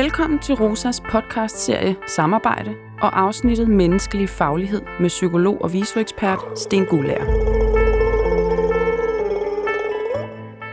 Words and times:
Velkommen 0.00 0.38
til 0.38 0.54
Rosas 0.54 1.00
podcast-serie 1.00 1.96
Samarbejde 2.06 2.74
og 3.00 3.20
afsnittet 3.20 3.68
Menneskelig 3.68 4.28
Faglighed 4.28 4.82
med 5.00 5.08
psykolog 5.08 5.62
og 5.62 5.72
visoekspert 5.72 6.38
Sten 6.56 6.86
Gullager. 6.86 7.24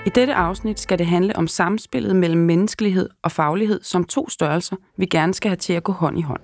I 0.05 0.09
dette 0.15 0.33
afsnit 0.33 0.79
skal 0.79 0.99
det 0.99 1.05
handle 1.05 1.35
om 1.35 1.47
samspillet 1.47 2.15
mellem 2.15 2.41
menneskelighed 2.41 3.09
og 3.23 3.31
faglighed 3.31 3.79
som 3.83 4.03
to 4.03 4.29
størrelser, 4.29 4.75
vi 4.97 5.05
gerne 5.05 5.33
skal 5.33 5.49
have 5.49 5.57
til 5.57 5.73
at 5.73 5.83
gå 5.83 5.91
hånd 5.91 6.19
i 6.19 6.21
hånd. 6.21 6.41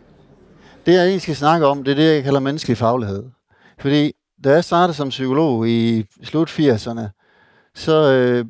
Det, 0.86 0.94
jeg 0.94 1.02
egentlig 1.02 1.22
skal 1.22 1.36
snakke 1.36 1.66
om, 1.66 1.84
det 1.84 1.92
er 1.92 1.96
det, 1.96 2.16
jeg 2.16 2.24
kalder 2.24 2.40
menneskelig 2.40 2.78
faglighed. 2.78 3.24
Fordi 3.80 4.12
da 4.44 4.52
jeg 4.52 4.64
startede 4.64 4.94
som 4.94 5.10
psykolog 5.10 5.70
i 5.70 6.06
slut 6.24 6.60
80'erne, 6.60 7.02
så 7.76 8.14
øh, 8.14 8.46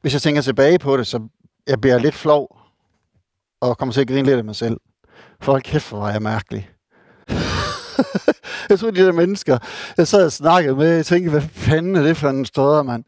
hvis 0.00 0.12
jeg 0.12 0.22
tænker 0.22 0.42
tilbage 0.42 0.78
på 0.78 0.96
det, 0.96 1.06
så 1.06 1.28
jeg 1.66 1.80
bliver 1.80 1.98
lidt 1.98 2.14
flov 2.14 2.57
og 3.60 3.78
kommer 3.78 3.92
til 3.92 4.00
at 4.00 4.08
grine 4.08 4.22
lidt 4.22 4.38
af 4.38 4.44
mig 4.44 4.56
selv. 4.56 4.76
For 5.40 5.58
kæft, 5.58 5.88
hvor 5.88 5.98
var 5.98 6.10
jeg 6.10 6.22
mærkelig. 6.22 6.70
jeg 8.68 8.78
så 8.78 8.90
de 8.90 9.04
der 9.04 9.12
mennesker, 9.12 9.58
jeg 9.96 10.08
sad 10.08 10.24
og 10.24 10.32
snakkede 10.32 10.76
med, 10.76 10.88
jeg 10.88 11.06
tænkte, 11.06 11.30
hvad 11.30 11.40
fanden 11.40 11.96
er 11.96 12.02
det 12.02 12.16
for 12.16 12.28
en 12.28 12.44
støder, 12.44 12.82
mand? 12.82 13.04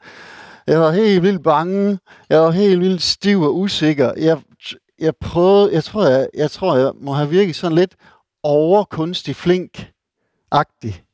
Jeg 0.66 0.80
var 0.80 0.90
helt 0.90 1.23
vildt 1.23 1.42
bange. 1.42 1.98
Jeg 2.28 2.40
var 2.40 2.50
helt 2.50 2.80
vildt 2.80 3.02
stiv 3.02 3.40
og 3.40 3.59
usikker. 3.59 4.12
Jeg, 4.16 4.38
jeg 4.98 5.16
prøvede, 5.20 5.73
jeg 5.73 5.84
tror, 5.84 6.06
jeg, 6.06 6.28
jeg 6.34 6.51
tror, 6.51 6.76
jeg 6.76 6.92
må 7.01 7.12
have 7.12 7.28
virket 7.30 7.56
sådan 7.56 7.76
lidt 7.76 7.96
overkunstig 8.42 9.37
flink-agtig. 9.37 11.04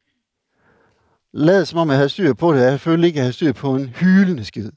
Lad 1.32 1.64
som 1.64 1.78
om 1.78 1.88
jeg 1.88 1.96
havde 1.96 2.08
styr 2.08 2.34
på 2.34 2.54
det. 2.54 2.60
Jeg 2.60 2.80
følte 2.80 3.06
ikke, 3.06 3.16
at 3.16 3.18
jeg 3.18 3.24
havde 3.24 3.32
styr 3.32 3.52
på 3.52 3.74
en 3.74 3.88
hylende 3.88 4.44
skid. 4.44 4.70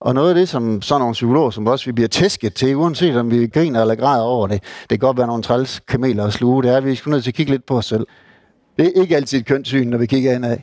Og 0.00 0.14
noget 0.14 0.28
af 0.28 0.34
det, 0.34 0.48
som 0.48 0.82
sådan 0.82 1.00
nogle 1.00 1.12
psykologer, 1.12 1.50
som 1.50 1.66
også 1.66 1.86
vi 1.86 1.92
bliver 1.92 2.08
tæsket 2.08 2.54
til, 2.54 2.76
uanset 2.76 3.16
om 3.16 3.30
vi 3.30 3.46
griner 3.46 3.80
eller 3.80 3.94
græder 3.94 4.24
over 4.24 4.46
det, 4.46 4.62
det 4.62 4.88
kan 4.88 4.98
godt 4.98 5.16
være 5.16 5.26
nogle 5.26 5.42
træls 5.42 5.80
kameler 5.80 6.26
at 6.26 6.32
sluge, 6.32 6.62
det 6.62 6.70
er, 6.70 6.76
at 6.76 6.84
vi 6.84 6.94
skal 6.94 7.10
nødt 7.10 7.24
til 7.24 7.30
at 7.30 7.34
kigge 7.34 7.52
lidt 7.52 7.66
på 7.66 7.76
os 7.76 7.86
selv. 7.86 8.06
Det 8.78 8.86
er 8.86 9.02
ikke 9.02 9.16
altid 9.16 9.38
et 9.38 9.46
kønssyn, 9.46 9.88
når 9.88 9.98
vi 9.98 10.06
kigger 10.06 10.34
indad. 10.34 10.58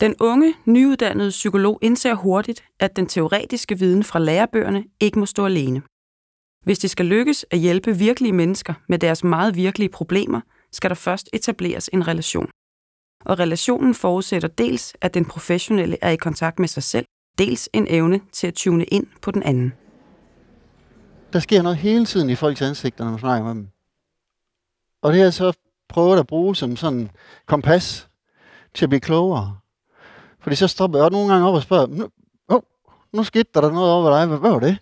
Den 0.00 0.14
unge, 0.20 0.54
nyuddannede 0.64 1.30
psykolog 1.30 1.78
indser 1.82 2.14
hurtigt, 2.14 2.64
at 2.80 2.96
den 2.96 3.06
teoretiske 3.06 3.78
viden 3.78 4.04
fra 4.04 4.18
lærebøgerne 4.18 4.84
ikke 5.00 5.18
må 5.18 5.26
stå 5.26 5.46
alene. 5.46 5.82
Hvis 6.64 6.78
det 6.78 6.90
skal 6.90 7.06
lykkes 7.06 7.46
at 7.50 7.58
hjælpe 7.58 7.96
virkelige 7.96 8.32
mennesker 8.32 8.74
med 8.88 8.98
deres 8.98 9.24
meget 9.24 9.56
virkelige 9.56 9.88
problemer, 9.88 10.40
skal 10.72 10.90
der 10.90 10.94
først 10.94 11.28
etableres 11.32 11.90
en 11.92 12.08
relation. 12.08 12.48
Og 13.24 13.38
relationen 13.38 13.94
forudsætter 13.94 14.48
dels, 14.48 14.96
at 15.00 15.14
den 15.14 15.24
professionelle 15.24 15.96
er 16.02 16.10
i 16.10 16.16
kontakt 16.16 16.58
med 16.58 16.68
sig 16.68 16.82
selv, 16.82 17.06
dels 17.38 17.68
en 17.72 17.86
evne 17.90 18.20
til 18.32 18.46
at 18.46 18.54
tune 18.54 18.84
ind 18.84 19.06
på 19.22 19.30
den 19.30 19.42
anden. 19.42 19.72
Der 21.32 21.38
sker 21.38 21.62
noget 21.62 21.78
hele 21.78 22.04
tiden 22.04 22.30
i 22.30 22.34
folks 22.34 22.62
ansigter, 22.62 23.04
når 23.04 23.10
man 23.10 23.20
snakker 23.20 23.44
med 23.44 23.54
dem. 23.54 23.68
Og 25.02 25.12
det 25.12 25.18
har 25.18 25.24
jeg 25.24 25.34
så 25.34 25.52
prøvet 25.88 26.18
at 26.18 26.26
bruge 26.26 26.56
som 26.56 26.76
sådan 26.76 27.10
kompas 27.46 28.08
til 28.74 28.84
at 28.84 28.88
blive 28.88 29.00
klogere. 29.00 29.58
Fordi 30.40 30.56
så 30.56 30.68
stopper 30.68 30.98
jeg 30.98 31.10
nogle 31.10 31.32
gange 31.32 31.48
op 31.48 31.54
og 31.54 31.62
spørger, 31.62 31.86
nu, 31.86 32.08
oh, 32.48 32.62
nu 33.12 33.24
skete 33.24 33.50
der 33.54 33.70
noget 33.70 33.92
over 33.92 34.10
dig, 34.18 34.26
hvad, 34.26 34.38
hvad 34.38 34.50
var 34.50 34.60
det? 34.60 34.78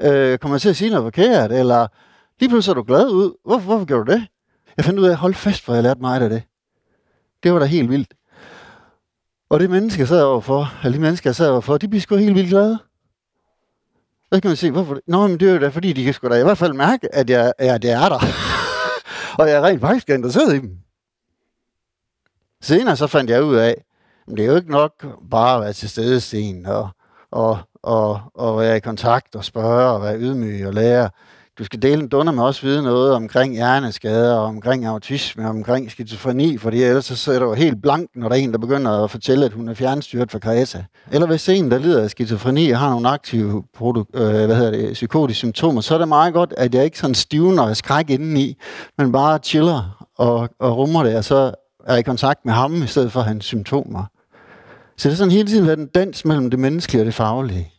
Øh, 0.00 0.38
kommer 0.38 0.54
jeg 0.54 0.60
til 0.60 0.68
at 0.68 0.76
sige 0.76 0.90
noget 0.90 1.04
forkert? 1.04 1.52
Eller 1.52 1.86
lige 2.40 2.48
pludselig 2.48 2.70
er 2.70 2.74
du 2.74 2.82
glad 2.82 3.10
ud. 3.10 3.36
Hvorfor, 3.44 3.64
hvorfor 3.64 3.84
gjorde 3.84 4.04
du 4.04 4.12
det? 4.12 4.26
Jeg 4.76 4.84
fandt 4.84 5.00
ud 5.00 5.04
af, 5.04 5.10
at 5.10 5.16
holde 5.16 5.34
fast, 5.34 5.62
for 5.62 5.74
jeg 5.74 5.82
lærte 5.82 6.00
meget 6.00 6.22
af 6.22 6.30
det. 6.30 6.42
Det 7.42 7.52
var 7.52 7.58
da 7.58 7.64
helt 7.64 7.90
vildt. 7.90 8.14
Og 9.50 9.60
det 9.60 9.70
menneske, 9.70 10.00
jeg 10.00 10.08
sad 10.08 10.22
overfor, 10.22 10.72
eller 10.84 10.96
de 10.96 11.02
mennesker, 11.02 11.30
jeg 11.30 11.36
sad 11.36 11.48
overfor, 11.48 11.78
de 11.78 11.88
bliver 11.88 12.00
sgu 12.00 12.16
helt 12.16 12.34
vildt 12.34 12.48
glade. 12.48 12.78
Så 14.32 14.40
kan 14.40 14.48
man 14.48 14.56
se, 14.56 14.70
hvorfor 14.70 14.98
Nå, 15.06 15.26
men 15.26 15.40
det 15.40 15.48
er 15.48 15.52
jo 15.52 15.60
da, 15.60 15.68
fordi 15.68 15.92
de 15.92 16.04
kan 16.04 16.14
sgu 16.14 16.28
da 16.28 16.40
i 16.40 16.42
hvert 16.42 16.58
fald 16.58 16.72
mærke, 16.72 17.14
at 17.14 17.30
jeg, 17.30 17.52
ja, 17.60 17.78
det 17.78 17.90
er 17.90 18.08
der. 18.08 18.18
og 19.38 19.48
jeg 19.48 19.56
er 19.56 19.62
rent 19.64 19.80
faktisk 19.80 20.08
interesseret 20.08 20.54
i 20.54 20.58
dem. 20.58 20.78
Senere 22.62 22.96
så 22.96 23.06
fandt 23.06 23.30
jeg 23.30 23.44
ud 23.44 23.56
af, 23.56 23.84
at 24.28 24.36
det 24.36 24.40
er 24.40 24.46
jo 24.46 24.56
ikke 24.56 24.70
nok 24.70 25.06
bare 25.30 25.56
at 25.56 25.62
være 25.62 25.72
til 25.72 25.88
stede 25.88 26.20
sten 26.20 26.66
og, 26.66 26.88
og, 27.30 27.58
og, 27.82 28.20
og 28.34 28.58
være 28.58 28.76
i 28.76 28.80
kontakt 28.80 29.36
og 29.36 29.44
spørge 29.44 29.90
og 29.90 30.02
være 30.02 30.18
ydmyg 30.18 30.66
og 30.66 30.74
lære 30.74 31.10
du 31.58 31.64
skal 31.64 31.82
dele 31.82 32.02
en 32.02 32.08
dunder 32.08 32.32
med 32.32 32.42
os 32.42 32.64
vide 32.64 32.82
noget 32.82 33.14
omkring 33.14 33.54
hjerneskader, 33.54 34.34
omkring 34.34 34.86
autisme, 34.86 35.48
omkring 35.48 35.90
skizofreni, 35.90 36.58
fordi 36.58 36.82
ellers 36.82 37.04
så 37.04 37.16
sidder 37.16 37.38
du 37.38 37.54
helt 37.54 37.82
blank, 37.82 38.10
når 38.14 38.28
der 38.28 38.36
er 38.36 38.40
en, 38.40 38.52
der 38.52 38.58
begynder 38.58 39.04
at 39.04 39.10
fortælle, 39.10 39.44
at 39.44 39.52
hun 39.52 39.68
er 39.68 39.74
fjernstyret 39.74 40.30
fra 40.30 40.38
Kreta. 40.38 40.84
Eller 41.12 41.26
hvis 41.26 41.48
en, 41.48 41.70
der 41.70 41.78
lider 41.78 42.02
af 42.02 42.10
skizofreni 42.10 42.70
og 42.70 42.78
har 42.78 42.90
nogle 42.90 43.08
aktive 43.08 43.64
produ- 43.76 44.20
øh, 44.20 44.44
hvad 44.44 44.56
hedder 44.56 44.70
det, 44.70 44.92
psykotiske 44.92 45.38
symptomer, 45.38 45.80
så 45.80 45.94
er 45.94 45.98
det 45.98 46.08
meget 46.08 46.34
godt, 46.34 46.54
at 46.56 46.74
jeg 46.74 46.84
ikke 46.84 46.98
sådan 46.98 47.14
stivner 47.14 47.62
og 47.62 47.76
skræk 47.76 48.10
indeni, 48.10 48.56
men 48.98 49.12
bare 49.12 49.38
chiller 49.38 50.06
og, 50.16 50.48
og 50.58 50.76
rummer 50.76 51.02
det, 51.02 51.16
og 51.16 51.24
så 51.24 51.54
er 51.86 51.96
i 51.96 52.02
kontakt 52.02 52.44
med 52.44 52.52
ham, 52.52 52.82
i 52.82 52.86
stedet 52.86 53.12
for 53.12 53.20
hans 53.20 53.44
symptomer. 53.44 54.04
Så 54.96 55.08
det 55.08 55.14
er 55.14 55.16
sådan 55.16 55.32
hele 55.32 55.48
tiden 55.48 55.66
været 55.66 55.78
en 55.78 55.86
dans 55.86 56.24
mellem 56.24 56.50
det 56.50 56.58
menneskelige 56.58 57.02
og 57.02 57.06
det 57.06 57.14
faglige. 57.14 57.72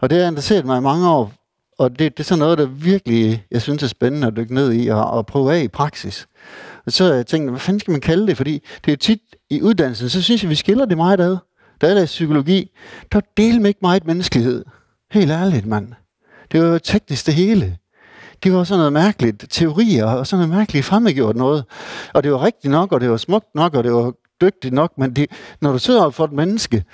Og 0.00 0.10
det 0.10 0.20
har 0.20 0.28
interesseret 0.28 0.66
mig 0.66 0.78
i 0.78 0.80
mange 0.80 1.10
år, 1.10 1.32
og 1.78 1.90
det, 1.90 1.98
det 1.98 2.20
er 2.20 2.24
sådan 2.24 2.38
noget, 2.38 2.58
der 2.58 2.66
virkelig, 2.66 3.46
jeg 3.50 3.62
synes 3.62 3.82
er 3.82 3.86
spændende 3.86 4.26
at 4.26 4.36
dykke 4.36 4.54
ned 4.54 4.72
i 4.72 4.88
og, 4.88 5.10
og 5.10 5.26
prøve 5.26 5.54
af 5.54 5.62
i 5.62 5.68
praksis. 5.68 6.26
Og 6.86 6.92
så 6.92 7.14
jeg 7.14 7.26
tænkte 7.26 7.50
hvad 7.50 7.60
fanden 7.60 7.80
skal 7.80 7.92
man 7.92 8.00
kalde 8.00 8.26
det? 8.26 8.36
Fordi 8.36 8.62
det 8.84 8.92
er 8.92 8.96
tit 8.96 9.20
i 9.50 9.62
uddannelsen, 9.62 10.08
så 10.08 10.22
synes 10.22 10.42
jeg, 10.42 10.50
vi 10.50 10.54
skiller 10.54 10.84
det 10.84 10.96
meget 10.96 11.20
ad. 11.20 11.36
Da 11.80 11.94
jeg 11.94 12.06
psykologi, 12.06 12.70
der 13.12 13.20
deler 13.36 13.60
med 13.60 13.68
ikke 13.68 13.78
meget 13.82 14.06
menneskelighed. 14.06 14.64
Helt 15.10 15.30
ærligt, 15.30 15.66
mand. 15.66 15.92
Det 16.52 16.62
var 16.62 16.66
jo 16.66 16.78
teknisk 16.78 17.26
det 17.26 17.34
hele. 17.34 17.78
Det 18.42 18.52
var 18.52 18.64
sådan 18.64 18.78
noget 18.78 18.92
mærkeligt 18.92 19.44
teorier, 19.50 20.04
og 20.04 20.26
sådan 20.26 20.46
noget 20.48 20.58
mærkeligt 20.58 20.84
fremmedgjort 20.84 21.36
noget. 21.36 21.64
Og 22.14 22.22
det 22.22 22.32
var 22.32 22.44
rigtigt 22.44 22.70
nok, 22.70 22.92
og 22.92 23.00
det 23.00 23.10
var 23.10 23.16
smukt 23.16 23.54
nok, 23.54 23.74
og 23.74 23.84
det 23.84 23.92
var 23.92 24.12
dygtigt 24.40 24.74
nok, 24.74 24.98
men 24.98 25.16
det, 25.16 25.30
når 25.60 25.72
du 25.72 25.78
sidder 25.78 26.10
for 26.10 26.24
et 26.24 26.32
menneske, 26.32 26.84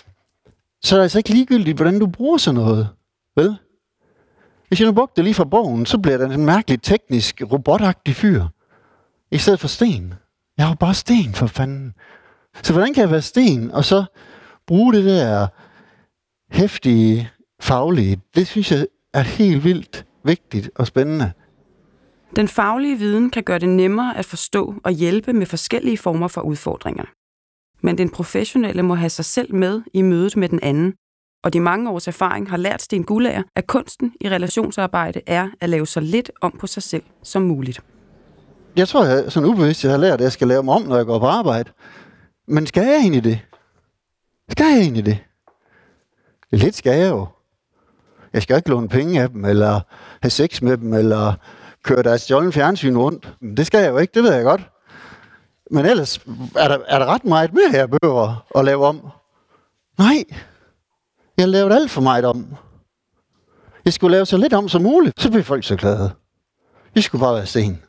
så 0.85 0.95
er 0.95 0.99
det 0.99 1.03
altså 1.03 1.19
ikke 1.19 1.31
ligegyldigt, 1.31 1.77
hvordan 1.77 1.99
du 1.99 2.07
bruger 2.07 2.39
sådan 2.39 2.61
noget. 2.61 2.89
Vel? 3.37 3.57
Hvis 4.71 4.81
jeg 4.81 4.87
nu 4.87 4.93
brugte 4.93 5.17
det 5.17 5.25
lige 5.25 5.35
fra 5.35 5.45
bogen, 5.45 5.87
så 5.87 5.99
bliver 5.99 6.19
det 6.19 6.35
en 6.35 6.45
mærkelig 6.45 6.83
teknisk, 6.83 7.43
robotagtig 7.53 8.17
fyr. 8.17 8.45
I 9.31 9.39
stedet 9.39 9.61
for 9.61 9.69
sten. 9.69 10.15
Jeg 10.59 10.65
er 10.65 10.69
jo 10.69 10.75
bare 10.75 10.95
sten, 10.95 11.35
for 11.35 11.47
fanden. 11.47 11.95
Så 12.63 12.73
hvordan 12.73 12.95
kan 12.95 13.01
jeg 13.01 13.11
være 13.11 13.23
sten, 13.23 13.71
og 13.71 13.85
så 13.85 14.05
bruge 14.67 14.93
det 14.93 15.05
der 15.05 15.47
hæftige, 16.51 17.31
faglige? 17.61 18.21
Det 18.35 18.47
synes 18.47 18.73
jeg 18.73 18.87
er 19.15 19.21
helt 19.21 19.65
vildt 19.65 20.07
vigtigt 20.25 20.71
og 20.75 20.87
spændende. 20.87 21.33
Den 22.37 22.49
faglige 22.49 22.99
viden 22.99 23.31
kan 23.31 23.43
gøre 23.43 23.59
det 23.59 23.69
nemmere 23.69 24.19
at 24.19 24.25
forstå 24.25 24.75
og 24.85 24.93
hjælpe 24.93 25.33
med 25.33 25.47
forskellige 25.47 25.99
former 25.99 26.29
for 26.29 26.41
udfordringer. 26.41 27.05
Men 27.83 27.99
den 27.99 28.11
professionelle 28.11 28.83
må 28.83 28.95
have 28.95 29.11
sig 29.11 29.25
selv 29.25 29.55
med 29.55 29.83
i 29.95 30.03
mødet 30.03 30.37
med 30.37 30.49
den 30.49 30.61
anden, 30.63 30.95
og 31.43 31.53
de 31.53 31.61
mange 31.61 31.91
års 31.91 32.09
erfaring 32.09 32.51
har 32.51 32.57
lært 32.57 32.83
Sten 32.83 33.05
Gullager, 33.05 33.43
at 33.57 33.67
kunsten 33.67 34.13
i 34.21 34.29
relationsarbejde 34.29 35.21
er 35.27 35.49
at 35.61 35.69
lave 35.69 35.87
så 35.87 36.01
lidt 36.01 36.31
om 36.41 36.57
på 36.61 36.67
sig 36.67 36.83
selv 36.83 37.03
som 37.23 37.43
muligt. 37.43 37.81
Jeg 38.77 38.89
tror, 38.89 39.05
jeg 39.05 39.33
sådan 39.33 39.49
ubevidst, 39.49 39.85
jeg 39.85 39.93
har 39.93 39.99
lært, 39.99 40.15
at 40.15 40.21
jeg 40.21 40.33
skal 40.33 40.49
lave 40.49 40.63
mig 40.63 40.75
om, 40.75 40.83
når 40.83 40.97
jeg 40.97 41.07
går 41.07 41.19
på 41.19 41.27
arbejde. 41.27 41.71
Men 42.49 42.67
skal 42.67 42.87
jeg 42.87 42.97
egentlig 42.97 43.25
det? 43.25 43.41
Skal 44.51 44.67
jeg 44.67 44.79
egentlig 44.81 45.07
det? 45.07 45.19
Lidt 46.51 46.75
skal 46.75 46.99
jeg 46.99 47.11
jo. 47.11 47.27
Jeg 48.33 48.43
skal 48.43 48.57
ikke 48.57 48.69
låne 48.69 48.89
penge 48.89 49.23
af 49.23 49.29
dem, 49.29 49.45
eller 49.45 49.81
have 50.23 50.31
sex 50.31 50.63
med 50.63 50.77
dem, 50.77 50.95
eller 50.95 51.35
køre 51.85 52.03
deres 52.03 52.23
stjålne 52.23 52.53
fjernsyn 52.53 52.97
rundt. 52.97 53.35
Det 53.57 53.67
skal 53.67 53.83
jeg 53.83 53.91
jo 53.91 53.99
ikke, 53.99 54.15
det 54.15 54.23
ved 54.23 54.35
jeg 54.35 54.45
godt. 54.45 54.71
Men 55.71 55.87
ellers 55.87 56.19
er 56.57 56.69
der, 56.69 56.79
er 56.89 56.99
der 56.99 57.07
ret 57.07 57.25
meget 57.25 57.53
mere, 57.53 57.71
jeg 57.73 57.91
behøver 57.91 58.47
at 58.57 58.65
lave 58.65 58.87
om. 58.87 59.01
Nej, 59.99 60.25
jeg 61.41 61.49
lavede 61.49 61.75
alt 61.75 61.91
for 61.91 62.01
meget 62.01 62.25
om. 62.25 62.47
Jeg 63.85 63.93
skulle 63.93 64.13
lave 64.13 64.27
så 64.27 64.37
lidt 64.37 64.53
om 64.53 64.69
som 64.69 64.83
muligt, 64.83 65.21
så 65.21 65.31
blev 65.31 65.43
folk 65.43 65.65
så 65.65 65.77
glade. 65.77 66.11
Jeg 66.95 67.03
skulle 67.03 67.21
bare 67.21 67.35
være 67.35 67.47
sten. 67.47 67.83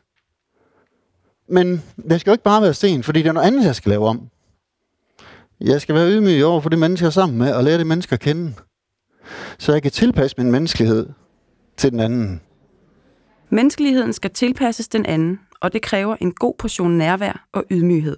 Men 1.48 1.82
jeg 2.10 2.20
skal 2.20 2.30
jo 2.30 2.34
ikke 2.34 2.44
bare 2.44 2.62
være 2.62 2.74
sten, 2.74 3.02
fordi 3.02 3.22
det 3.22 3.28
er 3.28 3.32
noget 3.32 3.46
andet, 3.46 3.64
jeg 3.64 3.74
skal 3.74 3.90
lave 3.90 4.06
om. 4.08 4.28
Jeg 5.60 5.80
skal 5.80 5.94
være 5.94 6.10
ydmyg 6.10 6.44
over 6.44 6.60
for 6.60 6.68
de 6.68 6.76
mennesker 6.76 7.10
sammen 7.10 7.38
med, 7.38 7.54
og 7.54 7.64
lære 7.64 7.78
de 7.78 7.84
mennesker 7.84 8.16
at 8.16 8.20
kende. 8.20 8.54
Så 9.58 9.72
jeg 9.72 9.82
kan 9.82 9.90
tilpasse 9.90 10.36
min 10.38 10.50
menneskelighed 10.50 11.08
til 11.76 11.90
den 11.90 12.00
anden. 12.00 12.40
Menneskeligheden 13.50 14.12
skal 14.12 14.30
tilpasses 14.30 14.88
den 14.88 15.06
anden, 15.06 15.40
og 15.60 15.72
det 15.72 15.82
kræver 15.82 16.16
en 16.20 16.32
god 16.32 16.54
portion 16.58 16.98
nærvær 16.98 17.48
og 17.52 17.64
ydmyghed. 17.70 18.16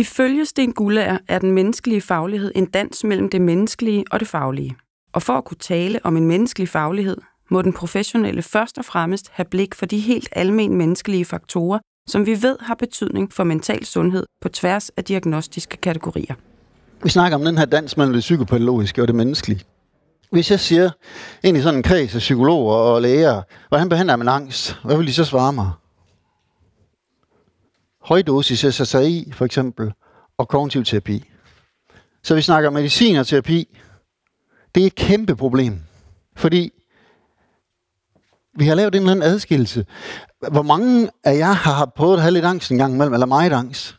Ifølge 0.00 0.44
Sten 0.44 0.72
Gullager 0.72 1.18
er 1.28 1.38
den 1.38 1.52
menneskelige 1.52 2.00
faglighed 2.00 2.52
en 2.54 2.66
dans 2.66 3.04
mellem 3.04 3.28
det 3.28 3.40
menneskelige 3.40 4.04
og 4.10 4.20
det 4.20 4.28
faglige. 4.28 4.76
Og 5.12 5.22
for 5.22 5.32
at 5.32 5.44
kunne 5.44 5.58
tale 5.60 6.00
om 6.04 6.16
en 6.16 6.26
menneskelig 6.26 6.68
faglighed, 6.68 7.16
må 7.50 7.62
den 7.62 7.72
professionelle 7.72 8.42
først 8.42 8.78
og 8.78 8.84
fremmest 8.84 9.30
have 9.32 9.44
blik 9.50 9.74
for 9.74 9.86
de 9.86 9.98
helt 9.98 10.28
almen 10.32 10.76
menneskelige 10.76 11.24
faktorer, 11.24 11.78
som 12.08 12.26
vi 12.26 12.42
ved 12.42 12.56
har 12.60 12.74
betydning 12.74 13.32
for 13.32 13.44
mental 13.44 13.84
sundhed 13.84 14.26
på 14.42 14.48
tværs 14.48 14.88
af 14.88 15.04
diagnostiske 15.04 15.76
kategorier. 15.76 16.34
Vi 17.02 17.08
snakker 17.08 17.38
om 17.38 17.44
den 17.44 17.58
her 17.58 17.64
dans 17.64 17.96
mellem 17.96 18.12
det 18.12 18.20
psykopatologiske 18.20 19.02
og 19.02 19.08
det 19.08 19.16
menneskelige. 19.16 19.64
Hvis 20.32 20.50
jeg 20.50 20.60
siger 20.60 20.90
ind 21.42 21.56
i 21.56 21.62
sådan 21.62 21.78
en 21.78 21.82
kreds 21.82 22.14
af 22.14 22.18
psykologer 22.18 22.74
og 22.74 23.02
læger, 23.02 23.42
hvordan 23.68 23.88
behandler 23.88 24.16
man 24.16 24.28
angst? 24.28 24.76
Hvad 24.84 24.96
vil 24.96 25.06
de 25.06 25.12
så 25.12 25.24
svare 25.24 25.52
mig? 25.52 25.70
Højdosis 28.02 28.74
SSRI 28.74 29.32
for 29.32 29.44
eksempel, 29.44 29.92
og 30.38 30.48
kognitiv 30.48 30.84
terapi. 30.84 31.30
Så 32.22 32.34
vi 32.34 32.42
snakker 32.42 32.70
medicin 32.70 33.16
og 33.16 33.26
terapi. 33.26 33.78
Det 34.74 34.82
er 34.82 34.86
et 34.86 34.94
kæmpe 34.94 35.36
problem. 35.36 35.78
Fordi 36.36 36.72
vi 38.58 38.66
har 38.66 38.74
lavet 38.74 38.94
en 38.94 39.00
eller 39.00 39.10
anden 39.10 39.22
adskillelse. 39.22 39.86
Hvor 40.50 40.62
mange 40.62 41.10
af 41.24 41.36
jer 41.36 41.52
har 41.52 41.86
prøvet 41.96 42.16
at 42.16 42.22
have 42.22 42.32
lidt 42.32 42.44
angst 42.44 42.70
en 42.70 42.78
gang 42.78 42.94
imellem, 42.94 43.12
eller 43.12 43.26
meget 43.26 43.52
angst? 43.52 43.96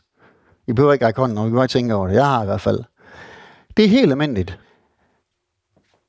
I 0.66 0.72
behøver 0.72 0.92
ikke 0.92 1.06
række 1.06 1.20
hånden, 1.20 1.38
og 1.38 1.52
vi 1.52 1.58
kan 1.58 1.68
tænke 1.68 1.94
over 1.94 2.08
det. 2.08 2.14
Jeg 2.14 2.26
har 2.26 2.42
i 2.42 2.46
hvert 2.46 2.60
fald. 2.60 2.84
Det 3.76 3.84
er 3.84 3.88
helt 3.88 4.10
almindeligt. 4.10 4.58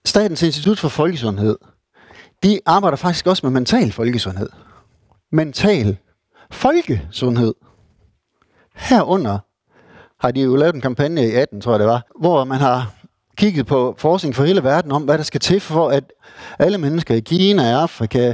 Statens 0.05 0.41
Institut 0.41 0.79
for 0.79 0.89
Folkesundhed, 0.89 1.57
de 2.43 2.59
arbejder 2.65 2.97
faktisk 2.97 3.27
også 3.27 3.45
med 3.45 3.51
mental 3.51 3.91
folkesundhed. 3.91 4.49
Mental 5.31 5.97
folkesundhed. 6.51 7.53
Herunder 8.75 9.39
har 10.19 10.31
de 10.31 10.41
jo 10.41 10.55
lavet 10.55 10.75
en 10.75 10.81
kampagne 10.81 11.27
i 11.27 11.31
18, 11.31 11.61
tror 11.61 11.71
jeg 11.71 11.79
det 11.79 11.87
var, 11.87 12.07
hvor 12.19 12.43
man 12.43 12.59
har 12.59 12.93
kigget 13.37 13.65
på 13.65 13.95
forskning 13.97 14.35
for 14.35 14.43
hele 14.43 14.63
verden 14.63 14.91
om, 14.91 15.03
hvad 15.03 15.17
der 15.17 15.23
skal 15.23 15.39
til 15.39 15.59
for, 15.59 15.89
at 15.89 16.03
alle 16.59 16.77
mennesker 16.77 17.15
i 17.15 17.19
Kina, 17.19 17.71
Afrika, 17.71 18.33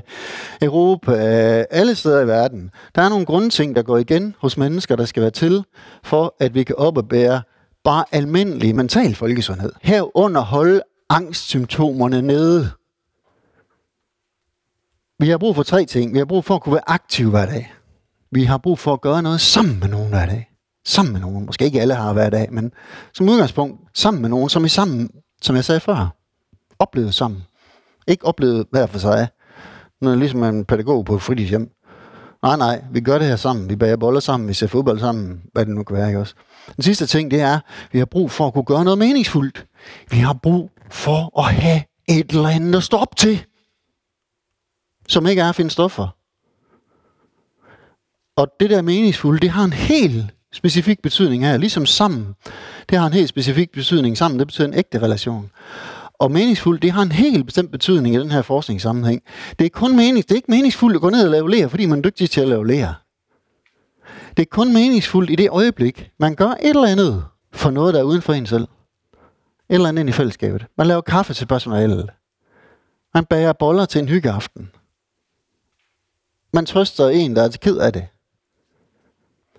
Europa, 0.62 1.14
alle 1.70 1.96
steder 1.96 2.22
i 2.22 2.28
verden, 2.28 2.72
der 2.96 3.02
er 3.02 3.10
nogle 3.10 3.26
grundting, 3.26 3.76
der 3.76 3.82
går 3.82 3.98
igen 3.98 4.36
hos 4.40 4.58
mennesker, 4.58 4.96
der 4.96 5.06
skal 5.06 5.22
være 5.22 5.32
til, 5.32 5.64
for 6.04 6.36
at 6.40 6.54
vi 6.54 6.64
kan 6.64 6.76
oppebære 6.76 7.42
bare 7.84 8.06
almindelig 8.12 8.76
mental 8.76 9.16
folkesundhed. 9.16 9.74
Herunder 9.82 10.42
holde 10.42 10.82
angstsymptomerne 11.10 12.22
nede. 12.22 12.70
Vi 15.20 15.30
har 15.30 15.38
brug 15.38 15.56
for 15.56 15.64
tre 15.64 15.86
ting. 15.86 16.14
Vi 16.14 16.18
har 16.18 16.26
brug 16.26 16.46
for 16.46 16.56
at 16.56 16.62
kunne 16.62 16.74
være 16.74 16.90
aktiv 16.90 17.30
hver 17.30 17.46
dag. 17.46 17.74
Vi 18.32 18.44
har 18.44 18.58
brug 18.58 18.80
for 18.80 18.94
at 18.94 19.02
gøre 19.02 19.22
noget 19.22 19.42
sammen 19.42 19.80
med 19.80 19.88
nogen 19.88 20.10
hver 20.10 20.26
dag. 20.26 20.50
Sammen 20.86 21.14
med 21.14 21.22
nogen. 21.22 21.46
Måske 21.46 21.66
ikke 21.66 21.82
alle 21.82 21.94
har 21.94 22.14
hver 22.14 22.30
dag, 22.30 22.54
men 22.54 22.72
som 23.14 23.30
udgangspunkt 23.30 23.80
sammen 23.94 24.22
med 24.22 24.30
nogen, 24.30 24.50
som 24.50 24.64
er 24.64 24.68
sammen, 24.68 25.10
som 25.42 25.56
jeg 25.56 25.66
sagde 25.66 25.80
før. 25.80 26.16
Oplevet 26.80 27.14
sammen. 27.14 27.44
Ikke 28.08 28.26
oplevet 28.26 28.68
hver 28.72 28.86
for 28.86 29.00
sig. 29.00 29.28
Noget 30.02 30.18
ligesom 30.18 30.44
en 30.44 30.66
pædagog 30.66 31.06
på 31.06 31.16
et 31.16 31.22
fritidshjem. 31.22 31.72
Nej, 32.44 32.58
nej, 32.58 32.84
vi 32.92 33.02
gør 33.02 33.18
det 33.18 33.28
her 33.28 33.36
sammen. 33.36 33.70
Vi 33.70 33.76
bager 33.76 33.98
boller 33.98 34.20
sammen, 34.20 34.50
vi 34.50 34.54
ser 34.54 34.68
fodbold 34.68 35.00
sammen, 35.00 35.42
hvad 35.54 35.66
det 35.66 35.76
nu 35.76 35.84
kan 35.84 35.96
være, 35.96 36.08
ikke 36.08 36.20
også? 36.20 36.34
Den 36.76 36.84
sidste 36.84 37.06
ting, 37.06 37.32
det 37.32 37.42
er, 37.42 37.54
at 37.54 37.62
vi 37.92 37.98
har 38.00 38.06
brug 38.06 38.32
for 38.32 38.48
at 38.48 38.54
kunne 38.54 38.64
gøre 38.64 38.84
noget 38.84 38.98
meningsfuldt. 38.98 39.66
Vi 40.12 40.18
har 40.18 40.34
brug 40.34 40.72
for 40.90 41.40
at 41.40 41.54
have 41.54 41.84
et 42.08 42.30
eller 42.30 42.50
andet 42.50 42.76
at 42.76 42.84
stå 42.84 42.98
op 42.98 43.16
til, 43.16 43.46
som 45.08 45.28
ikke 45.28 45.42
er 45.42 45.50
at 45.50 45.56
finde 45.56 45.72
stoffer. 45.72 46.08
Og 48.40 48.48
det 48.60 48.70
der 48.70 48.82
meningsfulde, 48.82 49.40
det 49.40 49.50
har 49.50 49.64
en 49.64 49.74
helt 49.74 50.26
specifik 50.54 51.02
betydning 51.02 51.46
her, 51.46 51.58
ligesom 51.58 51.86
sammen. 51.86 52.36
Det 52.90 52.98
har 52.98 53.08
en 53.08 53.14
helt 53.14 53.30
specifik 53.30 53.72
betydning. 53.72 54.18
Sammen, 54.18 54.40
det 54.40 54.48
betyder 54.48 54.68
en 54.68 54.74
ægte 54.74 55.00
relation. 55.00 55.52
Og 56.14 56.32
meningsfuldt, 56.32 56.82
det 56.82 56.92
har 56.92 57.02
en 57.02 57.12
helt 57.12 57.46
bestemt 57.46 57.72
betydning 57.72 58.16
i 58.16 58.20
den 58.20 58.32
her 58.32 58.42
forskningssammenhæng. 58.42 59.22
Det 59.60 59.66
er 59.66 59.70
kun 59.70 59.96
menings, 59.96 60.26
det 60.26 60.32
er 60.32 60.36
ikke 60.36 60.52
meningsfuldt 60.52 60.96
at 60.96 61.02
gå 61.02 61.10
ned 61.10 61.26
og 61.26 61.32
lave 61.32 61.52
lære, 61.52 61.70
fordi 61.70 61.86
man 61.86 61.98
er 61.98 62.02
dygtig 62.02 62.30
til 62.30 62.42
at 62.42 62.48
lave 62.48 62.68
lære. 62.68 62.94
Det 64.38 64.42
er 64.42 64.50
kun 64.52 64.74
meningsfuldt 64.74 65.30
i 65.30 65.36
det 65.36 65.50
øjeblik, 65.50 66.12
man 66.20 66.36
gør 66.36 66.50
et 66.50 66.70
eller 66.70 66.88
andet 66.88 67.26
for 67.54 67.70
noget, 67.70 67.94
der 67.94 68.00
er 68.00 68.04
uden 68.04 68.22
for 68.22 68.34
en 68.34 68.46
selv. 68.46 68.64
Et 68.64 68.70
eller 69.70 69.90
andet 69.90 70.00
ind 70.00 70.10
i 70.10 70.14
fællesskabet. 70.14 70.66
Man 70.78 70.88
laver 70.88 71.02
kaffe 71.02 71.34
til 71.34 71.46
personalet. 71.46 72.10
Man 73.14 73.26
bager 73.26 73.54
boller 73.54 73.86
til 73.86 74.02
en 74.02 74.10
hyggeaften. 74.10 74.72
Man 76.54 76.66
trøster 76.66 77.10
en, 77.10 77.36
der 77.36 77.44
er 77.44 77.50
ked 77.62 77.78
af 77.78 77.94
det. 77.94 78.08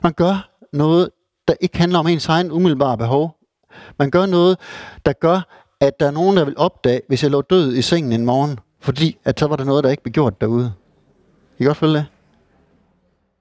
Man 0.03 0.13
gør 0.13 0.51
noget, 0.73 1.11
der 1.49 1.55
ikke 1.61 1.79
handler 1.79 1.99
om 1.99 2.07
ens 2.07 2.29
egen 2.29 2.51
umiddelbare 2.51 2.99
behov. 2.99 3.37
Man 3.99 4.11
gør 4.11 4.27
noget, 4.27 4.59
der 5.07 5.13
gør, 5.13 5.41
at 5.81 6.01
der 6.01 6.07
er 6.07 6.11
nogen, 6.11 6.37
der 6.37 6.45
vil 6.45 6.59
opdage, 6.59 7.01
hvis 7.09 7.23
jeg 7.23 7.31
lå 7.31 7.43
død 7.43 7.75
i 7.75 7.83
sengen 7.83 8.13
en 8.13 8.25
morgen, 8.25 8.61
fordi 8.81 9.19
at 9.25 9.41
så 9.41 9.47
var 9.47 9.57
der 9.57 9.65
noget, 9.65 9.85
der 9.85 9.91
ikke 9.91 10.03
blev 10.03 10.13
gjort 10.13 10.41
derude. 10.41 10.73
I 11.55 11.57
kan 11.59 11.67
godt 11.67 11.77
følge 11.77 11.95
det? 11.95 12.07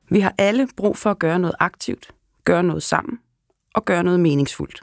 Vi 0.10 0.20
har 0.20 0.36
alle 0.38 0.68
brug 0.78 0.98
for 0.98 1.12
at 1.12 1.20
gøre 1.20 1.40
noget 1.40 1.56
aktivt, 1.60 2.12
gøre 2.44 2.64
noget 2.64 2.84
sammen 2.84 3.20
og 3.76 3.86
gøre 3.86 4.04
noget 4.04 4.20
meningsfuldt. 4.20 4.82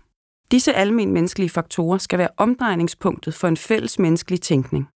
Disse 0.51 0.73
almen 0.73 1.13
menneskelige 1.13 1.51
faktorer 1.51 1.99
skal 1.99 2.19
være 2.19 2.29
omdrejningspunktet 2.37 3.35
for 3.35 3.49
en 3.49 3.57
fælles 3.57 3.99
menneskelig 3.99 4.41
tænkning. 4.41 4.89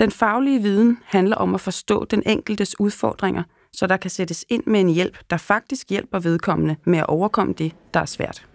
Den 0.00 0.10
faglige 0.10 0.62
viden 0.62 0.98
handler 1.04 1.36
om 1.36 1.54
at 1.54 1.60
forstå 1.60 2.04
den 2.04 2.22
enkeltes 2.26 2.80
udfordringer, 2.80 3.42
så 3.76 3.86
der 3.86 3.96
kan 3.96 4.10
sættes 4.10 4.44
ind 4.48 4.62
med 4.66 4.80
en 4.80 4.88
hjælp, 4.88 5.18
der 5.30 5.36
faktisk 5.36 5.90
hjælper 5.90 6.18
vedkommende 6.18 6.76
med 6.84 6.98
at 6.98 7.06
overkomme 7.06 7.54
det, 7.58 7.72
der 7.94 8.00
er 8.00 8.04
svært. 8.04 8.46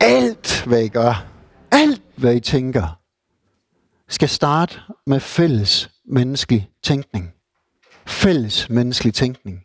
Alt, 0.00 0.64
hvad 0.66 0.82
I 0.82 0.88
gør, 0.88 1.26
alt, 1.70 2.02
hvad 2.16 2.34
I 2.34 2.40
tænker, 2.40 2.98
skal 4.08 4.28
starte 4.28 4.80
med 5.06 5.20
fælles 5.20 5.90
menneskelig 6.04 6.68
tænkning. 6.82 7.32
Fælles 8.06 8.70
menneskelig 8.70 9.14
tænkning. 9.14 9.60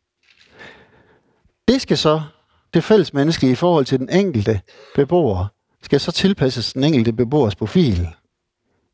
Det 1.68 1.82
skal 1.82 1.98
så, 1.98 2.22
det 2.74 2.84
fælles 2.84 3.14
menneskelige 3.14 3.52
i 3.52 3.56
forhold 3.56 3.86
til 3.86 4.00
den 4.00 4.10
enkelte 4.10 4.62
beboer, 4.96 5.46
skal 5.84 6.00
så 6.00 6.12
tilpasses 6.12 6.74
den 6.74 6.84
enkelte 6.84 7.14
beboers 7.14 7.56
profil. 7.56 8.08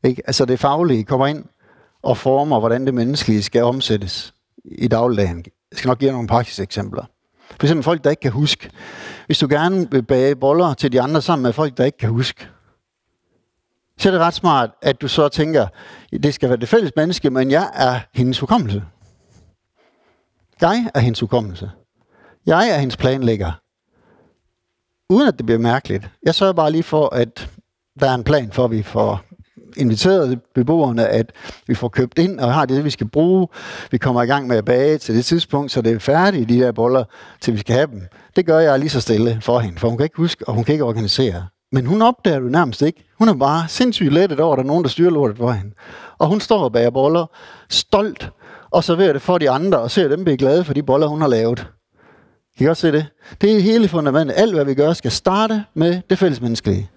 Ikke? 0.04 0.22
Altså 0.26 0.44
det 0.44 0.60
faglige 0.60 1.04
kommer 1.04 1.26
ind 1.26 1.44
og 2.02 2.18
former, 2.18 2.58
hvordan 2.58 2.86
det 2.86 2.94
menneskelige 2.94 3.42
skal 3.42 3.62
omsættes 3.62 4.34
i 4.64 4.88
dagligdagen. 4.88 5.44
Jeg 5.74 5.78
skal 5.78 5.88
nok 5.88 5.98
give 5.98 6.12
nogle 6.12 6.28
praktiske 6.28 6.62
eksempler. 6.62 7.04
For 7.50 7.66
eksempel 7.66 7.84
folk, 7.84 8.04
der 8.04 8.10
ikke 8.10 8.20
kan 8.20 8.32
huske. 8.32 8.70
Hvis 9.26 9.38
du 9.38 9.46
gerne 9.50 9.90
vil 9.90 10.02
bage 10.02 10.36
boller 10.36 10.74
til 10.74 10.92
de 10.92 11.00
andre 11.00 11.22
sammen 11.22 11.42
med 11.42 11.52
folk, 11.52 11.76
der 11.76 11.84
ikke 11.84 11.98
kan 11.98 12.10
huske, 12.10 12.48
så 13.98 14.08
er 14.08 14.10
det 14.10 14.20
ret 14.20 14.34
smart, 14.34 14.70
at 14.82 15.00
du 15.00 15.08
så 15.08 15.28
tænker, 15.28 15.66
det 16.12 16.34
skal 16.34 16.48
være 16.48 16.58
det 16.58 16.68
fælles 16.68 16.92
menneske, 16.96 17.30
men 17.30 17.50
jeg 17.50 17.70
er 17.74 18.00
hendes 18.14 18.38
hukommelse. 18.38 18.82
Jeg 20.60 20.90
er 20.94 21.00
hendes 21.00 21.20
hukommelse. 21.20 21.70
Jeg 22.46 22.68
er 22.68 22.78
hendes 22.78 22.96
planlægger. 22.96 23.52
Uden 25.10 25.28
at 25.28 25.38
det 25.38 25.46
bliver 25.46 25.58
mærkeligt. 25.58 26.10
Jeg 26.22 26.34
sørger 26.34 26.52
bare 26.52 26.72
lige 26.72 26.82
for, 26.82 27.14
at 27.14 27.50
der 28.00 28.10
er 28.10 28.14
en 28.14 28.24
plan 28.24 28.52
for, 28.52 28.64
at 28.64 28.70
vi 28.70 28.82
får 28.82 29.24
inviteret 29.76 30.40
beboerne, 30.54 31.06
at 31.06 31.32
vi 31.66 31.74
får 31.74 31.88
købt 31.88 32.18
ind 32.18 32.40
og 32.40 32.54
har 32.54 32.66
det, 32.66 32.84
vi 32.84 32.90
skal 32.90 33.08
bruge. 33.08 33.48
Vi 33.90 33.98
kommer 33.98 34.22
i 34.22 34.26
gang 34.26 34.46
med 34.46 34.56
at 34.56 34.64
bage 34.64 34.98
til 34.98 35.16
det 35.16 35.24
tidspunkt, 35.24 35.72
så 35.72 35.82
det 35.82 35.92
er 35.92 35.98
færdigt, 35.98 36.48
de 36.48 36.58
der 36.58 36.72
boller, 36.72 37.04
til 37.40 37.54
vi 37.54 37.58
skal 37.58 37.74
have 37.74 37.86
dem. 37.86 38.02
Det 38.36 38.46
gør 38.46 38.58
jeg 38.58 38.78
lige 38.78 38.90
så 38.90 39.00
stille 39.00 39.38
for 39.40 39.58
hende, 39.58 39.78
for 39.78 39.88
hun 39.88 39.96
kan 39.96 40.04
ikke 40.04 40.16
huske, 40.16 40.48
og 40.48 40.54
hun 40.54 40.64
kan 40.64 40.72
ikke 40.72 40.84
organisere. 40.84 41.46
Men 41.72 41.86
hun 41.86 42.02
opdager 42.02 42.38
du 42.38 42.48
nærmest 42.48 42.82
ikke. 42.82 43.04
Hun 43.18 43.28
er 43.28 43.34
bare 43.34 43.64
sindssygt 43.68 44.12
lettet 44.12 44.40
over, 44.40 44.52
at 44.52 44.56
der 44.56 44.62
er 44.62 44.66
nogen, 44.66 44.84
der 44.84 44.90
styrer 44.90 45.10
lortet 45.10 45.36
for 45.36 45.52
hende. 45.52 45.74
Og 46.18 46.26
hun 46.26 46.40
står 46.40 46.64
og 46.64 46.72
bager 46.72 46.90
boller, 46.90 47.26
stolt, 47.70 48.30
og 48.70 48.84
serverer 48.84 49.12
det 49.12 49.22
for 49.22 49.38
de 49.38 49.50
andre, 49.50 49.78
og 49.78 49.90
ser 49.90 50.08
dem 50.08 50.24
blive 50.24 50.36
glade 50.36 50.64
for 50.64 50.74
de 50.74 50.82
boller, 50.82 51.06
hun 51.06 51.20
har 51.20 51.28
lavet. 51.28 51.66
Kan 52.58 52.64
I 52.64 52.66
godt 52.66 52.78
se 52.78 52.92
det? 52.92 53.06
Det 53.40 53.56
er 53.56 53.60
hele 53.60 53.88
fundamentet. 53.88 54.34
Alt, 54.38 54.54
hvad 54.54 54.64
vi 54.64 54.74
gør, 54.74 54.92
skal 54.92 55.10
starte 55.10 55.64
med 55.74 56.00
det 56.10 56.18
fælles 56.18 56.40
menneskelige. 56.40 56.90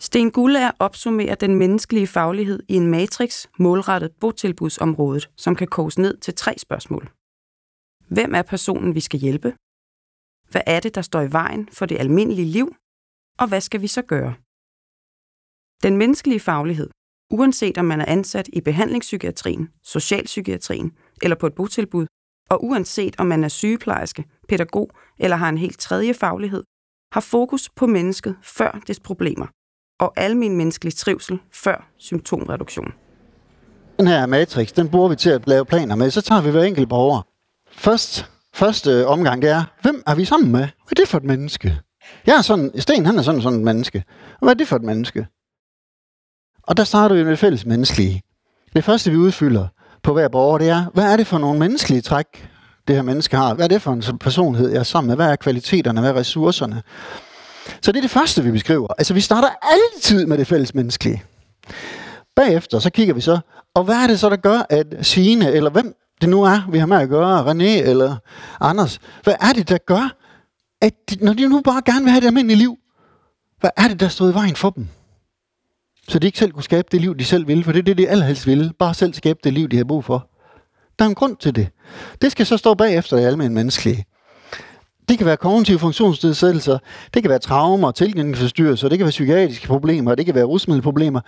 Sten 0.00 0.30
Gullager 0.30 0.70
opsummerer 0.78 1.34
den 1.34 1.54
menneskelige 1.54 2.06
faglighed 2.06 2.62
i 2.68 2.74
en 2.74 2.86
matrix 2.86 3.46
målrettet 3.58 4.12
botilbudsområdet, 4.20 5.30
som 5.36 5.56
kan 5.56 5.66
koges 5.66 5.98
ned 5.98 6.16
til 6.16 6.34
tre 6.34 6.58
spørgsmål. 6.58 7.10
Hvem 8.08 8.34
er 8.34 8.42
personen, 8.42 8.94
vi 8.94 9.00
skal 9.00 9.20
hjælpe? 9.20 9.54
Hvad 10.50 10.60
er 10.66 10.80
det, 10.80 10.94
der 10.94 11.02
står 11.02 11.20
i 11.20 11.32
vejen 11.32 11.68
for 11.72 11.86
det 11.86 11.98
almindelige 11.98 12.52
liv? 12.58 12.74
Og 13.38 13.48
hvad 13.48 13.60
skal 13.60 13.80
vi 13.80 13.86
så 13.86 14.02
gøre? 14.02 14.34
Den 15.82 15.96
menneskelige 15.96 16.40
faglighed, 16.40 16.90
uanset 17.30 17.78
om 17.78 17.84
man 17.84 18.00
er 18.00 18.04
ansat 18.06 18.48
i 18.52 18.60
behandlingspsykiatrien, 18.60 19.68
socialpsykiatrien 19.84 20.96
eller 21.22 21.36
på 21.36 21.46
et 21.46 21.54
botilbud, 21.54 22.06
og 22.50 22.64
uanset 22.64 23.14
om 23.20 23.26
man 23.26 23.44
er 23.44 23.48
sygeplejerske, 23.48 24.24
pædagog 24.48 24.90
eller 25.18 25.36
har 25.36 25.48
en 25.48 25.58
helt 25.58 25.78
tredje 25.78 26.14
faglighed, 26.14 26.64
har 27.12 27.20
fokus 27.20 27.70
på 27.70 27.86
mennesket 27.86 28.36
før 28.42 28.82
dets 28.86 29.00
problemer 29.00 29.46
og 29.98 30.12
almen 30.16 30.56
menneskelig 30.56 30.94
trivsel 30.96 31.38
før 31.52 31.88
symptomreduktion. 31.98 32.92
Den 33.98 34.06
her 34.06 34.26
matrix, 34.26 34.72
den 34.72 34.88
bruger 34.88 35.08
vi 35.08 35.16
til 35.16 35.30
at 35.30 35.48
lave 35.48 35.64
planer 35.64 35.94
med. 35.94 36.10
Så 36.10 36.20
tager 36.20 36.40
vi 36.40 36.50
hver 36.50 36.62
enkelt 36.62 36.88
borger. 36.88 37.22
Først, 37.72 38.30
første 38.54 39.06
omgang, 39.06 39.42
det 39.42 39.50
er, 39.50 39.64
hvem 39.82 40.02
er 40.06 40.14
vi 40.14 40.24
sammen 40.24 40.52
med? 40.52 40.60
Hvad 40.60 40.90
er 40.90 40.94
det 40.96 41.08
for 41.08 41.18
et 41.18 41.24
menneske? 41.24 41.78
Jeg 42.26 42.36
er 42.36 42.42
sådan, 42.42 42.80
Sten, 42.80 43.06
han 43.06 43.18
er 43.18 43.22
sådan 43.22 43.42
sådan 43.42 43.58
et 43.58 43.64
menneske. 43.64 44.04
Hvad 44.42 44.50
er 44.50 44.54
det 44.54 44.68
for 44.68 44.76
et 44.76 44.82
menneske? 44.82 45.26
Og 46.62 46.76
der 46.76 46.84
starter 46.84 47.16
vi 47.16 47.22
med 47.22 47.30
det 47.30 47.38
fælles 47.38 47.66
menneskelige. 47.66 48.22
Det 48.76 48.84
første, 48.84 49.10
vi 49.10 49.16
udfylder 49.16 49.66
på 50.02 50.12
hver 50.12 50.28
borger, 50.28 50.58
det 50.58 50.68
er, 50.68 50.84
hvad 50.94 51.12
er 51.12 51.16
det 51.16 51.26
for 51.26 51.38
nogle 51.38 51.58
menneskelige 51.58 52.00
træk, 52.00 52.50
det 52.88 52.96
her 52.96 53.02
menneske 53.02 53.36
har? 53.36 53.54
Hvad 53.54 53.64
er 53.64 53.68
det 53.68 53.82
for 53.82 53.92
en 53.92 54.18
personlighed, 54.18 54.70
jeg 54.70 54.78
er 54.78 54.82
sammen 54.82 55.08
med? 55.08 55.16
Hvad 55.16 55.30
er 55.32 55.36
kvaliteterne? 55.36 56.00
Hvad 56.00 56.10
er 56.10 56.16
ressourcerne? 56.16 56.82
Så 57.82 57.92
det 57.92 57.96
er 57.98 58.02
det 58.02 58.10
første, 58.10 58.44
vi 58.44 58.50
beskriver. 58.50 58.88
Altså, 58.98 59.14
vi 59.14 59.20
starter 59.20 59.48
altid 59.62 60.26
med 60.26 60.38
det 60.38 60.46
fælles 60.46 60.74
menneskelige. 60.74 61.22
Bagefter 62.36 62.78
så 62.78 62.90
kigger 62.90 63.14
vi 63.14 63.20
så, 63.20 63.38
og 63.74 63.84
hvad 63.84 63.94
er 63.94 64.06
det 64.06 64.20
så, 64.20 64.28
der 64.28 64.36
gør, 64.36 64.66
at 64.70 64.86
Signe, 65.02 65.52
eller 65.52 65.70
hvem 65.70 65.94
det 66.20 66.28
nu 66.28 66.42
er, 66.42 66.70
vi 66.70 66.78
har 66.78 66.86
med 66.86 66.96
at 66.96 67.08
gøre, 67.08 67.50
René 67.50 67.88
eller 67.88 68.16
Anders, 68.60 69.00
hvad 69.22 69.34
er 69.40 69.52
det, 69.52 69.68
der 69.68 69.78
gør, 69.78 70.16
at 70.80 70.92
de, 71.10 71.24
når 71.24 71.32
de 71.32 71.48
nu 71.48 71.60
bare 71.60 71.82
gerne 71.86 72.04
vil 72.04 72.10
have 72.10 72.20
det 72.20 72.26
almindelige 72.26 72.58
liv, 72.58 72.76
hvad 73.60 73.70
er 73.76 73.88
det, 73.88 74.00
der 74.00 74.08
stod 74.08 74.30
i 74.30 74.34
vejen 74.34 74.56
for 74.56 74.70
dem? 74.70 74.88
Så 76.08 76.18
de 76.18 76.26
ikke 76.26 76.38
selv 76.38 76.52
kunne 76.52 76.62
skabe 76.62 76.88
det 76.92 77.00
liv, 77.00 77.16
de 77.18 77.24
selv 77.24 77.48
ville, 77.48 77.64
for 77.64 77.72
det 77.72 77.78
er 77.78 77.82
det, 77.82 77.98
de 77.98 78.08
allerhelst 78.08 78.46
ville. 78.46 78.72
Bare 78.78 78.94
selv 78.94 79.14
skabe 79.14 79.38
det 79.44 79.52
liv, 79.52 79.68
de 79.68 79.76
har 79.76 79.84
brug 79.84 80.04
for. 80.04 80.30
Der 80.98 81.04
er 81.04 81.08
en 81.08 81.14
grund 81.14 81.36
til 81.36 81.56
det. 81.56 81.68
Det 82.22 82.32
skal 82.32 82.46
så 82.46 82.56
stå 82.56 82.74
bagefter 82.74 83.16
det 83.16 83.26
almindelige 83.26 83.54
menneskelige. 83.54 84.04
Det 85.08 85.18
kan 85.18 85.26
være 85.26 85.36
kognitive 85.36 85.78
funktionsnedsættelser, 85.78 86.78
det 87.14 87.22
kan 87.22 87.30
være 87.30 87.38
traumer, 87.38 87.90
tilgængelighedsforstyrrelser, 87.90 88.88
det 88.88 88.98
kan 88.98 89.04
være 89.04 89.10
psykiatriske 89.10 89.66
problemer, 89.66 90.14
det 90.14 90.26
kan 90.26 90.34
være 90.34 90.44
rusmiddelproblemer, 90.44 91.20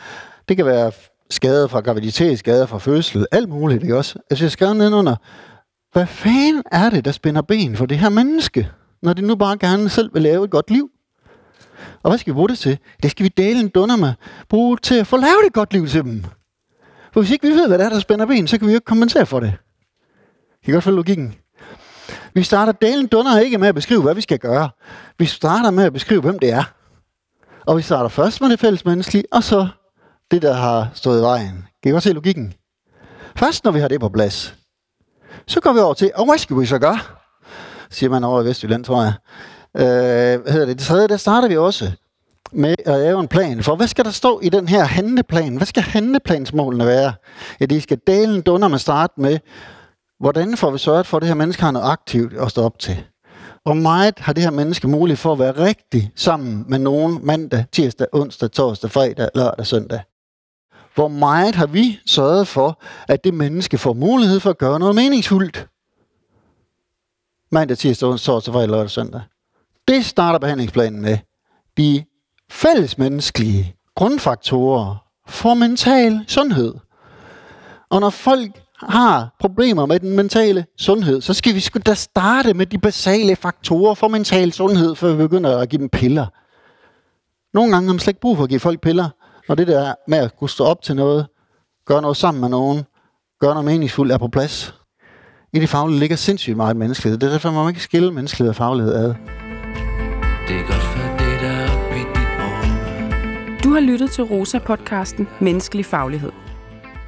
det 0.49 0.57
kan 0.57 0.67
være 0.67 0.93
skader 1.31 1.67
fra 1.67 1.81
graviditet, 1.81 2.39
skader 2.39 2.67
fra 2.67 2.79
fødsel, 2.79 3.27
alt 3.33 3.49
muligt, 3.49 3.83
ikke 3.83 3.97
også? 3.97 4.19
Altså 4.31 4.45
jeg 4.45 4.53
skrev 4.53 4.75
nedenunder, 4.75 5.17
hvad 5.93 6.07
fanden 6.07 6.63
er 6.73 6.91
det, 6.91 7.05
der 7.05 7.13
spænder 7.13 7.43
ben 7.43 7.77
for 7.77 7.87
det 7.87 7.99
her 7.99 8.09
menneske, 8.09 8.71
når 9.03 9.13
det 9.13 9.25
nu 9.25 9.35
bare 9.35 9.59
gerne 9.59 9.89
selv 9.89 10.15
vil 10.15 10.23
lave 10.23 10.45
et 10.45 10.51
godt 10.51 10.71
liv? 10.71 10.91
Og 12.03 12.11
hvad 12.11 12.19
skal 12.19 12.33
vi 12.33 12.35
bruge 12.35 12.49
det 12.49 12.59
til? 12.59 12.79
Det 13.03 13.11
skal 13.11 13.25
vi 13.25 13.29
dele 13.37 13.61
en 13.61 13.69
dunder 13.69 13.97
med. 13.97 14.13
Bruge 14.49 14.77
til 14.77 14.95
at 14.95 15.07
få 15.07 15.17
lavet 15.17 15.47
et 15.47 15.53
godt 15.53 15.73
liv 15.73 15.87
til 15.87 16.03
dem. 16.03 16.25
For 17.13 17.21
hvis 17.21 17.31
ikke 17.31 17.49
vi 17.49 17.55
ved, 17.55 17.69
hvad 17.69 17.79
det 17.79 17.85
er, 17.85 17.91
der 17.91 18.01
spænder 18.01 18.27
ben, 18.27 18.47
så 18.47 18.59
kan 18.59 18.67
vi 18.67 18.73
jo 18.73 18.77
ikke 18.77 18.85
kompensere 18.85 19.27
for 19.27 19.41
det. 19.41 19.53
Kan 20.65 20.71
I 20.71 20.75
godt 20.75 20.85
følge 20.85 20.97
logikken? 20.97 21.35
Vi 22.35 22.43
starter 22.43 22.73
delen 22.73 23.07
dunder 23.07 23.39
ikke 23.39 23.59
med 23.59 23.69
at 23.69 23.75
beskrive, 23.75 24.03
hvad 24.03 24.15
vi 24.15 24.21
skal 24.21 24.39
gøre. 24.39 24.71
Vi 25.19 25.27
starter 25.27 25.71
med 25.71 25.85
at 25.85 25.93
beskrive, 25.93 26.21
hvem 26.21 26.39
det 26.39 26.53
er. 26.53 26.65
Og 27.67 27.77
vi 27.77 27.83
starter 27.83 28.09
først 28.09 28.41
med 28.41 28.51
det 28.51 28.61
fælles 28.61 28.85
menneskelige, 28.85 29.25
og 29.33 29.45
så 29.45 29.69
det, 30.31 30.43
der 30.43 30.53
har 30.53 30.91
stået 30.95 31.19
i 31.19 31.23
vejen. 31.23 31.67
Kan 31.83 31.91
I 31.91 31.93
godt 31.93 32.03
se 32.03 32.13
logikken? 32.13 32.55
Først 33.37 33.65
når 33.65 33.71
vi 33.71 33.81
har 33.81 33.89
det 33.89 34.01
på 34.01 34.09
plads, 34.09 34.55
så 35.47 35.61
går 35.61 35.73
vi 35.73 35.79
over 35.79 35.95
til, 35.95 36.11
og 36.15 36.25
hvad 36.25 36.39
skal 36.39 36.61
vi 36.61 36.67
så 36.67 36.79
gøre? 36.79 36.99
Siger 37.91 38.11
man 38.11 38.25
over 38.25 38.43
i 38.43 38.45
Vestjylland, 38.45 38.85
tror 38.85 39.03
jeg. 39.03 39.13
Øh, 39.77 40.43
hvad 40.43 40.53
hedder 40.53 40.67
det? 40.67 40.79
Det 40.79 40.87
tredje, 40.87 41.09
der 41.09 41.17
starter 41.17 41.49
vi 41.49 41.57
også 41.57 41.91
med 42.53 42.75
at 42.87 43.01
lave 43.01 43.21
en 43.21 43.29
plan 43.29 43.63
for, 43.63 43.77
hvad 43.77 43.87
skal 43.87 44.05
der 44.05 44.11
stå 44.11 44.41
i 44.41 44.49
den 44.49 44.69
her 44.69 44.85
handleplan? 44.85 45.57
Hvad 45.57 45.67
skal 45.67 45.83
handleplansmålene 45.83 46.87
være? 46.87 47.13
Ja, 47.61 47.67
de 47.67 47.81
skal 47.81 47.99
dalen 48.07 48.43
dunder 48.43 48.69
med 48.69 48.79
start 48.79 49.11
med, 49.17 49.39
hvordan 50.21 50.57
får 50.57 50.71
vi 50.71 50.79
sørget 50.79 51.07
for, 51.07 51.17
at 51.17 51.21
det 51.21 51.29
her 51.29 51.35
menneske 51.35 51.63
har 51.63 51.71
noget 51.71 51.93
aktivt 51.93 52.33
at 52.33 52.51
stå 52.51 52.63
op 52.63 52.79
til? 52.79 53.05
Hvor 53.63 53.75
meget 53.75 54.19
har 54.19 54.33
det 54.33 54.43
her 54.43 54.51
menneske 54.51 54.89
mulighed 54.89 55.17
for 55.17 55.33
at 55.33 55.39
være 55.39 55.53
rigtig 55.53 56.13
sammen 56.17 56.65
med 56.69 56.79
nogen 56.79 57.27
mandag, 57.27 57.65
tirsdag, 57.73 58.07
onsdag, 58.13 58.51
torsdag, 58.51 58.91
fredag, 58.91 59.29
lørdag, 59.35 59.67
søndag? 59.67 60.01
Hvor 60.95 61.09
meget 61.09 61.55
har 61.55 61.67
vi 61.67 62.01
sørget 62.07 62.49
for, 62.49 62.83
at 63.09 63.25
det 63.25 63.35
menneske 63.35 63.79
får 63.79 63.93
mulighed 63.93 64.41
for 64.41 64.51
at 64.51 64.59
gøre 64.59 64.79
noget 64.79 64.95
meningsfuldt? 64.95 65.69
Mandag, 67.53 67.79
tirsdag, 67.79 68.09
onsdag, 68.09 68.33
torsdag, 68.33 68.55
fredag, 68.55 68.69
lørdag, 68.69 68.91
søndag. 68.91 69.21
Det 69.89 70.05
starter 70.05 70.39
behandlingsplanen 70.39 71.03
med. 71.03 71.19
De 71.77 72.05
fællesmenneskelige 72.51 73.77
grundfaktorer 73.95 74.97
for 75.29 75.55
mental 75.55 76.25
sundhed. 76.29 76.75
Og 77.91 78.01
når 78.01 78.11
folk 78.11 78.63
har 78.89 79.37
problemer 79.41 79.87
med 79.87 80.01
den 80.01 80.17
mentale 80.17 80.67
sundhed, 80.79 81.21
så 81.21 81.35
skal 81.35 81.55
vi 81.55 81.61
sgu 81.61 81.81
da 81.87 81.95
starte 81.95 82.55
med 82.55 82.67
de 82.67 82.79
basale 82.79 83.37
faktorer 83.37 83.95
for 83.95 84.09
mental 84.09 84.53
sundhed, 84.53 84.95
før 84.95 85.13
vi 85.13 85.17
begynder 85.17 85.59
at 85.59 85.69
give 85.69 85.81
dem 85.81 85.89
piller. 85.89 86.27
Nogle 87.55 87.73
gange 87.73 87.87
har 87.87 87.93
man 87.93 88.01
slet 88.01 88.09
ikke 88.09 88.21
brug 88.21 88.37
for 88.37 88.45
at 88.45 88.49
give 88.49 88.61
folk 88.61 88.81
piller, 88.81 89.09
når 89.49 89.55
det 89.55 89.67
der 89.67 89.95
med 90.09 90.19
at 90.19 90.37
kunne 90.37 90.51
stå 90.51 90.65
op 90.65 90.83
til 90.83 90.97
noget, 90.97 91.27
gøre 91.87 92.03
noget 92.03 92.17
sammen 92.17 92.41
med 92.41 92.49
nogen, 92.49 92.85
gøre 93.41 93.55
noget 93.55 93.65
meningsfuldt 93.65 94.13
er 94.13 94.19
på 94.19 94.29
plads. 94.29 94.75
I 95.53 95.59
det 95.59 95.69
faglige 95.69 95.99
ligger 95.99 96.17
sindssygt 96.17 96.57
meget 96.57 96.77
menneskelighed. 96.77 97.19
Det 97.19 97.27
er 97.27 97.31
derfor, 97.31 97.51
man 97.51 97.69
ikke 97.69 97.83
skille 97.83 98.13
menneskelighed 98.13 98.49
og 98.49 98.57
faglighed 98.57 98.95
ad. 98.95 99.15
Det 100.49 100.57
er 100.57 100.67
godt 100.67 100.83
for 100.83 100.99
det, 101.19 101.41
der 101.41 101.49
er 101.49 101.97
i 101.97 102.03
dit 103.59 103.65
Du 103.65 103.73
har 103.73 103.81
lyttet 103.81 104.11
til 104.11 104.23
Rosa-podcasten 104.25 105.29
Menneskelig 105.41 105.87
Faglighed. 105.87 106.50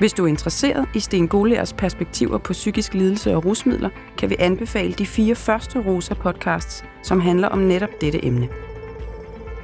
Hvis 0.02 0.12
du 0.12 0.25
er 0.25 0.28
interesseret 0.28 0.88
i 0.94 1.00
Sten 1.00 1.28
Goliers 1.28 1.73
perspektiver 1.73 2.38
på 2.38 2.52
psykisk 2.52 2.94
lidelse 2.94 3.37
og 3.37 3.44
rusmidler, 3.44 3.88
kan 4.18 4.30
vi 4.30 4.37
anbefale 4.38 4.92
de 4.92 5.06
fire 5.06 5.35
første 5.35 5.78
Rosa-podcasts, 5.78 6.85
som 7.02 7.21
handler 7.21 7.49
om 7.49 7.59
netop 7.59 8.00
dette 8.00 8.25
emne. 8.25 8.49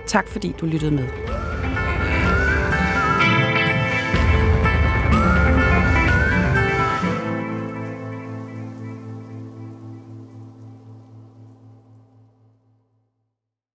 Tak 0.07 0.29
fordi 0.29 0.55
du 0.61 0.67
lyttede 0.67 0.91
med. 0.91 1.09